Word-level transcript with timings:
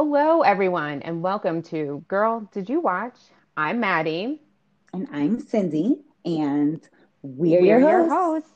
Hello, 0.00 0.42
everyone, 0.42 1.02
and 1.02 1.22
welcome 1.22 1.60
to 1.60 2.04
Girl, 2.06 2.48
Did 2.52 2.68
You 2.70 2.80
Watch? 2.80 3.18
I'm 3.56 3.80
Maddie. 3.80 4.40
And 4.92 5.08
I'm 5.10 5.40
Cindy, 5.40 5.96
and 6.24 6.80
we're, 7.22 7.60
We're 7.60 7.80
your 7.80 8.08
hosts. 8.08 8.48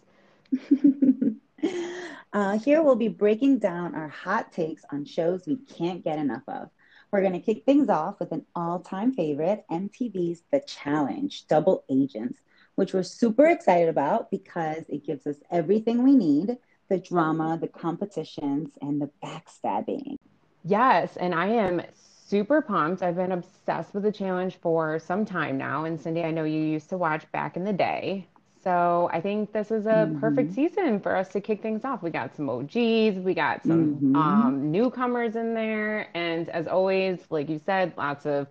hosts. 0.52 1.34
uh, 2.32 2.58
here 2.60 2.80
we'll 2.84 2.94
be 2.94 3.08
breaking 3.08 3.58
down 3.58 3.96
our 3.96 4.06
hot 4.06 4.52
takes 4.52 4.84
on 4.92 5.04
shows 5.04 5.42
we 5.44 5.56
can't 5.56 6.04
get 6.04 6.20
enough 6.20 6.44
of. 6.46 6.70
We're 7.10 7.22
going 7.22 7.32
to 7.32 7.40
kick 7.40 7.64
things 7.64 7.88
off 7.88 8.20
with 8.20 8.30
an 8.30 8.46
all 8.54 8.78
time 8.78 9.12
favorite 9.12 9.64
MTV's 9.68 10.44
The 10.52 10.60
Challenge 10.60 11.48
Double 11.48 11.82
Agents, 11.90 12.38
which 12.76 12.94
we're 12.94 13.02
super 13.02 13.46
excited 13.46 13.88
about 13.88 14.30
because 14.30 14.84
it 14.88 15.04
gives 15.04 15.26
us 15.26 15.38
everything 15.50 16.04
we 16.04 16.14
need 16.14 16.56
the 16.88 16.98
drama, 16.98 17.58
the 17.60 17.66
competitions, 17.66 18.70
and 18.80 19.02
the 19.02 19.10
backstabbing. 19.24 20.18
Yes, 20.64 21.16
and 21.16 21.34
I 21.34 21.46
am 21.48 21.82
super 21.92 22.60
pumped. 22.62 23.02
I've 23.02 23.16
been 23.16 23.32
obsessed 23.32 23.94
with 23.94 24.02
the 24.02 24.12
challenge 24.12 24.56
for 24.56 24.98
some 24.98 25.24
time 25.24 25.56
now. 25.58 25.84
And 25.84 26.00
Cindy, 26.00 26.22
I 26.22 26.30
know 26.30 26.44
you 26.44 26.60
used 26.60 26.88
to 26.90 26.96
watch 26.98 27.30
back 27.32 27.56
in 27.56 27.64
the 27.64 27.72
day. 27.72 28.28
So 28.62 29.08
I 29.12 29.20
think 29.20 29.52
this 29.52 29.70
is 29.70 29.86
a 29.86 30.10
perfect 30.14 30.50
Mhm. 30.50 30.52
season 30.52 31.00
for 31.00 31.16
us 31.16 31.28
to 31.32 31.40
kick 31.40 31.62
things 31.62 31.84
off. 31.84 32.02
We 32.02 32.10
got 32.10 32.34
some 32.34 32.48
OGs, 32.48 33.18
we 33.18 33.34
got 33.34 33.64
some 33.64 34.02
Mhm. 34.02 34.14
um, 34.14 34.70
newcomers 34.70 35.36
in 35.36 35.54
there. 35.54 36.08
And 36.14 36.48
as 36.50 36.66
always, 36.68 37.26
like 37.30 37.48
you 37.48 37.58
said, 37.58 37.92
lots 37.96 38.24
of 38.26 38.48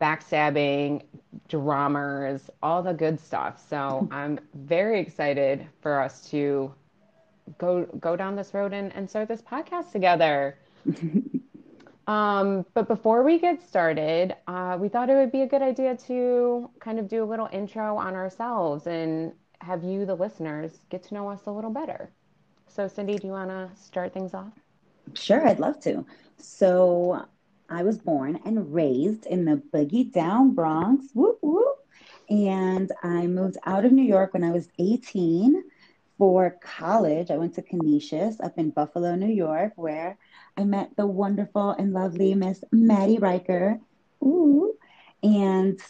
backstabbing, 0.00 1.02
dramas, 1.48 2.50
all 2.62 2.82
the 2.82 2.92
good 2.94 3.20
stuff. 3.20 3.58
So 3.68 4.06
I'm 4.10 4.40
very 4.54 5.00
excited 5.00 5.66
for 5.80 6.00
us 6.00 6.28
to 6.30 6.72
go 7.58 7.84
go 8.00 8.16
down 8.16 8.36
this 8.36 8.54
road 8.54 8.72
and, 8.72 8.92
and 8.94 9.08
start 9.08 9.28
this 9.28 9.42
podcast 9.42 9.92
together. 9.92 10.56
Um, 12.06 12.66
but 12.74 12.88
before 12.88 13.22
we 13.22 13.38
get 13.38 13.62
started, 13.62 14.34
uh, 14.46 14.76
we 14.80 14.88
thought 14.88 15.08
it 15.08 15.14
would 15.14 15.32
be 15.32 15.42
a 15.42 15.46
good 15.46 15.62
idea 15.62 15.96
to 16.08 16.70
kind 16.80 16.98
of 16.98 17.08
do 17.08 17.22
a 17.22 17.26
little 17.26 17.48
intro 17.52 17.96
on 17.96 18.14
ourselves 18.14 18.86
and 18.86 19.32
have 19.60 19.84
you, 19.84 20.04
the 20.04 20.14
listeners, 20.14 20.84
get 20.90 21.02
to 21.04 21.14
know 21.14 21.28
us 21.28 21.46
a 21.46 21.50
little 21.50 21.70
better. 21.70 22.10
So, 22.66 22.88
Cindy, 22.88 23.18
do 23.18 23.26
you 23.28 23.32
want 23.32 23.50
to 23.50 23.70
start 23.80 24.12
things 24.12 24.34
off? 24.34 24.52
Sure, 25.14 25.46
I'd 25.46 25.60
love 25.60 25.78
to. 25.80 26.04
So, 26.38 27.26
I 27.72 27.82
was 27.82 27.98
born 27.98 28.38
and 28.44 28.74
raised 28.74 29.26
in 29.26 29.46
the 29.46 29.62
Boogie 29.72 30.12
Down 30.12 30.54
Bronx. 30.54 31.06
Whoop, 31.14 31.38
whoop. 31.40 31.78
And 32.28 32.90
I 33.02 33.26
moved 33.26 33.56
out 33.64 33.84
of 33.84 33.92
New 33.92 34.04
York 34.04 34.34
when 34.34 34.44
I 34.44 34.50
was 34.50 34.68
18 34.78 35.62
for 36.18 36.58
college. 36.60 37.30
I 37.30 37.36
went 37.36 37.54
to 37.54 37.62
Canisius 37.62 38.40
up 38.40 38.58
in 38.58 38.70
Buffalo, 38.70 39.14
New 39.14 39.32
York, 39.32 39.72
where 39.76 40.18
I 40.56 40.64
met 40.64 40.90
the 40.96 41.06
wonderful 41.06 41.70
and 41.70 41.92
lovely 41.92 42.34
Miss 42.34 42.62
Maddie 42.70 43.18
Riker. 43.18 43.80
Ooh. 44.22 44.74
And 45.22 45.80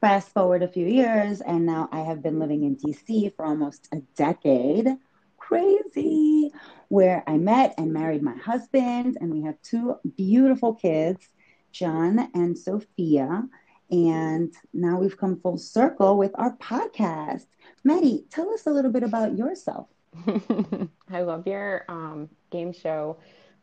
fast 0.00 0.30
forward 0.30 0.62
a 0.62 0.68
few 0.68 0.86
years, 0.86 1.40
and 1.40 1.66
now 1.66 1.88
I 1.92 2.00
have 2.00 2.22
been 2.22 2.38
living 2.38 2.64
in 2.64 2.76
DC 2.76 3.34
for 3.36 3.44
almost 3.44 3.88
a 3.92 4.00
decade. 4.16 4.88
Crazy. 5.38 6.50
Where 6.88 7.22
I 7.26 7.36
met 7.36 7.74
and 7.78 7.92
married 7.92 8.22
my 8.22 8.36
husband, 8.36 9.18
and 9.20 9.32
we 9.32 9.42
have 9.42 9.60
two 9.62 9.96
beautiful 10.16 10.74
kids, 10.74 11.28
John 11.72 12.30
and 12.34 12.56
Sophia. 12.58 13.44
And 13.90 14.52
now 14.72 14.98
we've 14.98 15.16
come 15.16 15.40
full 15.40 15.58
circle 15.58 16.18
with 16.18 16.32
our 16.34 16.56
podcast. 16.56 17.46
Maddie, 17.84 18.24
tell 18.30 18.52
us 18.52 18.66
a 18.66 18.70
little 18.70 18.90
bit 18.90 19.02
about 19.02 19.36
yourself. 19.36 19.88
I 21.10 21.22
love 21.22 21.46
your 21.46 21.84
um, 21.88 22.28
game 22.50 22.72
show 22.72 23.18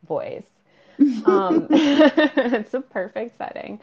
voice. 0.08 0.44
Um, 1.26 1.66
it's 1.72 2.76
a 2.76 2.80
perfect 2.80 3.40
setting. 3.40 3.80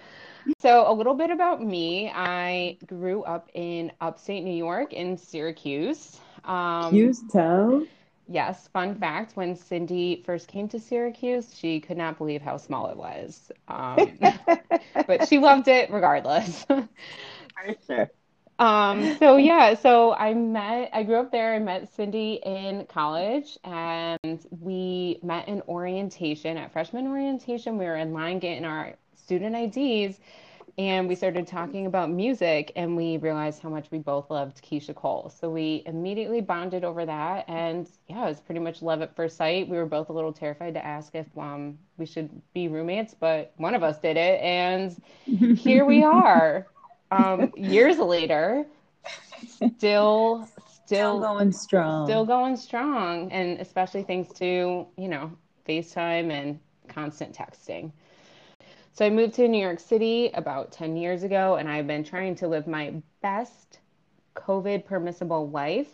So, 0.61 0.91
a 0.91 0.95
little 0.95 1.15
bit 1.15 1.31
about 1.31 1.61
me. 1.61 2.09
I 2.09 2.79
grew 2.87 3.25
up 3.25 3.51
in 3.53 3.91
upstate 4.01 4.45
New 4.45 4.55
York 4.55 4.93
in 4.93 5.17
Syracuse. 5.17 6.21
Um, 6.45 6.93
Houston. 6.95 7.89
Yes, 8.33 8.69
fun 8.69 8.95
fact, 8.95 9.37
when 9.37 9.57
Cindy 9.57 10.23
first 10.25 10.47
came 10.47 10.69
to 10.69 10.79
Syracuse, 10.79 11.53
she 11.53 11.81
could 11.81 11.97
not 11.97 12.17
believe 12.17 12.41
how 12.43 12.59
small 12.59 12.87
it 12.89 12.97
was. 12.97 13.51
Um, 13.67 14.19
but 15.09 15.27
she 15.29 15.39
loved 15.39 15.67
it 15.67 15.91
regardless. 15.91 16.65
Sure. 17.87 18.11
Um, 18.61 19.17
so 19.19 19.37
yeah, 19.37 19.75
so 19.75 20.13
I 20.15 20.35
met, 20.35 20.91
I 20.93 21.03
grew 21.03 21.17
up 21.17 21.33
there. 21.33 21.55
I 21.55 21.59
met 21.59 21.93
Cindy 21.93 22.35
in 22.45 22.87
college 22.87 23.59
and 23.65 24.47
we 24.61 25.19
met 25.23 25.49
in 25.49 25.63
orientation 25.63 26.57
at 26.57 26.73
freshman 26.73 27.09
orientation. 27.09 27.79
We 27.79 27.87
were 27.87 27.97
in 27.97 28.13
line 28.13 28.39
getting 28.39 28.65
our 28.65 28.95
student 29.17 29.57
IDs 29.77 30.21
and 30.81 31.07
we 31.09 31.15
started 31.15 31.47
talking 31.47 31.85
about 31.85 32.09
music 32.11 32.73
and 32.75 32.97
we 32.97 33.19
realized 33.19 33.61
how 33.61 33.69
much 33.69 33.91
we 33.91 33.99
both 33.99 34.31
loved 34.31 34.63
Keyshia 34.63 34.95
Cole. 34.95 35.29
So 35.29 35.51
we 35.51 35.83
immediately 35.85 36.41
bonded 36.41 36.85
over 36.85 37.05
that. 37.05 37.45
And 37.49 37.87
yeah, 38.09 38.25
it 38.25 38.29
was 38.29 38.41
pretty 38.41 38.61
much 38.61 38.81
love 38.81 39.03
at 39.03 39.15
first 39.15 39.37
sight. 39.37 39.69
We 39.69 39.77
were 39.77 39.85
both 39.85 40.09
a 40.09 40.13
little 40.15 40.33
terrified 40.33 40.73
to 40.75 40.85
ask 40.87 41.15
if 41.15 41.27
um, 41.37 41.77
we 41.99 42.07
should 42.07 42.31
be 42.55 42.69
roommates, 42.69 43.13
but 43.13 43.53
one 43.59 43.75
of 43.75 43.83
us 43.83 43.99
did 43.99 44.17
it. 44.17 44.41
And 44.41 44.97
here 45.59 45.85
we 45.85 46.03
are, 46.03 46.67
um, 47.11 47.53
years 47.59 47.99
later, 47.99 48.65
still, 49.45 50.49
Still 50.87 51.21
still, 51.21 51.21
going 51.21 51.53
strong. 51.53 52.07
still 52.07 52.25
going 52.25 52.57
strong. 52.57 53.31
And 53.33 53.61
especially 53.61 54.03
thanks 54.03 54.33
to, 54.39 54.87
you 54.97 55.09
know, 55.09 55.31
FaceTime 55.69 56.31
and 56.33 56.59
constant 56.89 57.35
texting. 57.35 57.93
So 58.93 59.07
I 59.07 59.11
moved 59.11 59.35
to 59.35 59.47
New 59.49 59.61
York 59.61 59.79
City 59.79 60.31
about 60.35 60.73
10 60.73 60.97
years 60.97 61.23
ago, 61.23 61.57
and 61.57 61.69
I've 61.69 61.87
been 61.87 62.05
trying 62.05 62.35
to 62.37 62.49
live 62.49 62.67
my 62.67 62.95
best 63.23 63.79
COVID 64.35 64.85
permissible 64.85 65.49
life 65.49 65.93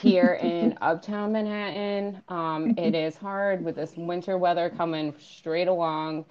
here 0.00 0.34
in 0.42 0.76
Uptown 0.80 1.32
Manhattan. 1.32 2.22
Um, 2.28 2.74
it 2.76 2.94
is 2.94 3.16
hard 3.16 3.64
with 3.64 3.76
this 3.76 3.94
winter 3.96 4.36
weather 4.36 4.70
coming 4.70 5.14
straight 5.18 5.68
along, 5.68 6.26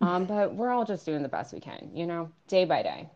um, 0.00 0.24
but 0.24 0.54
we're 0.54 0.70
all 0.70 0.84
just 0.84 1.04
doing 1.04 1.22
the 1.22 1.28
best 1.28 1.52
we 1.52 1.60
can, 1.60 1.90
you 1.94 2.06
know, 2.06 2.30
day 2.48 2.64
by 2.64 2.82
day. 2.82 3.08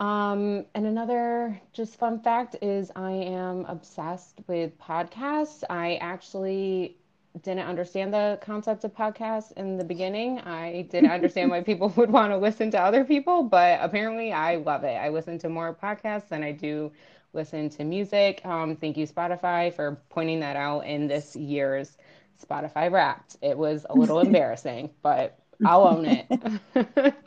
Um, 0.00 0.66
and 0.74 0.86
another 0.86 1.60
just 1.72 1.98
fun 1.98 2.20
fact 2.20 2.56
is 2.60 2.90
I 2.96 3.12
am 3.12 3.64
obsessed 3.66 4.40
with 4.46 4.78
podcasts. 4.78 5.64
I 5.70 5.96
actually 5.96 6.96
didn't 7.42 7.66
understand 7.66 8.12
the 8.12 8.38
concept 8.42 8.84
of 8.84 8.94
podcasts 8.94 9.52
in 9.52 9.76
the 9.76 9.84
beginning. 9.84 10.38
I 10.40 10.82
didn't 10.90 11.10
understand 11.10 11.50
why 11.50 11.62
people 11.62 11.88
would 11.96 12.10
want 12.10 12.32
to 12.32 12.36
listen 12.36 12.70
to 12.72 12.80
other 12.80 13.04
people, 13.04 13.42
but 13.42 13.78
apparently 13.82 14.32
I 14.32 14.56
love 14.56 14.84
it. 14.84 14.96
I 14.96 15.08
listen 15.08 15.38
to 15.40 15.48
more 15.48 15.74
podcasts 15.74 16.28
than 16.28 16.42
I 16.42 16.52
do 16.52 16.92
listen 17.32 17.68
to 17.70 17.84
music. 17.84 18.40
Um, 18.44 18.76
thank 18.76 18.96
you, 18.96 19.06
Spotify, 19.06 19.72
for 19.72 20.00
pointing 20.08 20.40
that 20.40 20.56
out 20.56 20.80
in 20.80 21.06
this 21.06 21.36
year's 21.36 21.98
Spotify 22.42 22.90
Wrapped. 22.90 23.36
It 23.42 23.56
was 23.56 23.86
a 23.90 23.94
little 23.94 24.20
embarrassing, 24.26 24.90
but 25.02 25.38
I'll 25.64 25.86
own 25.86 26.06
it. 26.06 27.14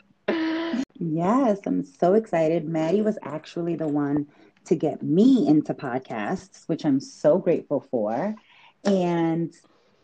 Yes, 1.02 1.60
I'm 1.64 1.82
so 1.82 2.12
excited. 2.12 2.68
Maddie 2.68 3.00
was 3.00 3.18
actually 3.22 3.74
the 3.74 3.88
one 3.88 4.26
to 4.66 4.74
get 4.74 5.02
me 5.02 5.48
into 5.48 5.72
podcasts, 5.72 6.68
which 6.68 6.84
I'm 6.84 7.00
so 7.00 7.38
grateful 7.38 7.80
for. 7.90 8.36
And, 8.84 9.54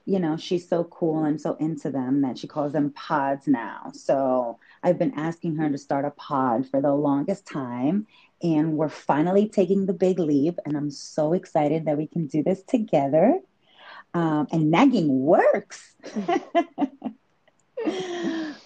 you 0.07 0.21
know, 0.21 0.37
she's 0.37 0.69
so 0.69 0.85
cool 0.85 1.25
and 1.25 1.41
so 1.41 1.55
into 1.55 1.91
them 1.91 2.23
that 2.23 2.39
she 2.39 2.47
calls 2.47 2.73
them 2.73 2.91
pods 2.93 3.49
now. 3.49 3.91
So 3.93 4.61
I've 4.83 4.99
been 4.99 5.15
asking 5.15 5.57
her 5.57 5.69
to 5.69 5.77
start 5.77 6.05
a 6.05 6.11
pod 6.11 6.69
for 6.69 6.81
the 6.81 6.95
longest 6.95 7.45
time. 7.45 8.07
And 8.41 8.75
we're 8.75 8.89
finally 8.89 9.49
taking 9.49 9.87
the 9.87 9.93
big 9.93 10.21
leap. 10.21 10.61
And 10.65 10.77
I'm 10.77 10.91
so 10.91 11.33
excited 11.33 11.87
that 11.87 11.97
we 11.97 12.07
can 12.07 12.29
do 12.29 12.45
this 12.45 12.63
together. 12.63 13.41
Um, 14.15 14.47
and 14.53 14.71
nagging 14.71 15.23
works. 15.23 15.97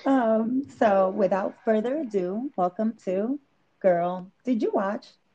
um, 0.04 0.64
so 0.78 1.08
without 1.08 1.54
further 1.64 2.00
ado, 2.00 2.50
welcome 2.54 2.92
to 3.04 3.40
Girl, 3.80 4.30
Did 4.44 4.60
You 4.60 4.72
Watch? 4.72 5.06